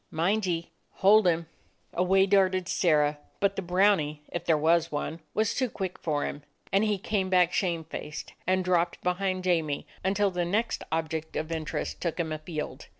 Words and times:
Mind 0.09 0.47
ye 0.47 0.71
hold 0.93 1.27
him!" 1.27 1.45
Away 1.93 2.25
darted 2.25 2.67
Sirrah, 2.67 3.19
but 3.39 3.55
the 3.55 3.61
brownie, 3.61 4.23
if 4.31 4.45
there 4.45 4.57
was 4.57 4.91
one, 4.91 5.19
was 5.35 5.53
too 5.53 5.69
quick 5.69 5.99
for 5.99 6.25
him, 6.25 6.41
and 6.73 6.83
he 6.83 6.97
came 6.97 7.29
back, 7.29 7.53
shamefaced, 7.53 8.33
and 8.47 8.65
dropped 8.65 8.99
behind 9.03 9.43
Jamie, 9.43 9.85
until 10.03 10.31
the 10.31 10.43
next 10.43 10.83
object 10.91 11.35
of 11.35 11.51
interest 11.51 12.01
took 12.01 12.19
him 12.19 12.31
afield. 12.31 12.87